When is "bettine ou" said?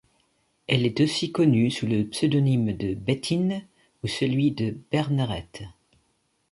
2.95-4.07